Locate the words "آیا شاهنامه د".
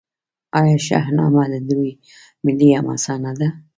0.59-1.55